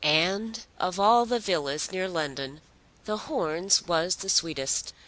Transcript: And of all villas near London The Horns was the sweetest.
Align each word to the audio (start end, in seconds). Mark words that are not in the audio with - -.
And 0.03 0.59
of 0.79 0.99
all 0.99 1.25
villas 1.27 1.91
near 1.91 2.07
London 2.09 2.61
The 3.05 3.17
Horns 3.29 3.83
was 3.87 4.15
the 4.15 4.29
sweetest. 4.29 4.93